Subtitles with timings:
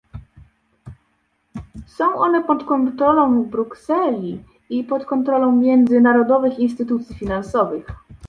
[1.87, 7.85] Są one pod kontrolą Brukseli i pod kontrolą międzynarodowych instytucji finansowych